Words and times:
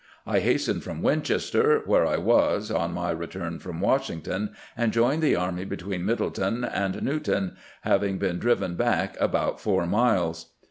I 0.25 0.39
hastened 0.39 0.83
from 0.83 1.03
Winchester, 1.03 1.83
where 1.85 2.07
I 2.07 2.17
was 2.17 2.71
on 2.71 2.91
my 2.91 3.11
return 3.11 3.59
from 3.59 3.79
Washington, 3.81 4.49
and 4.75 4.91
joined 4.91 5.21
the 5.21 5.35
army 5.35 5.63
between 5.63 6.07
Middletown 6.07 6.63
and 6.63 7.03
Newtown, 7.03 7.55
having 7.81 8.17
been 8.17 8.39
driven 8.39 8.73
back 8.73 9.15
about 9.21 9.61
four 9.61 9.85
miles.'" 9.85 10.47